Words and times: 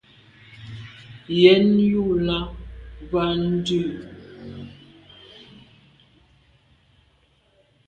Yen 1.41 1.67
ju 1.91 2.03
là 2.25 2.37
be 3.09 3.17
à 3.25 3.25
ndù. 3.53 3.81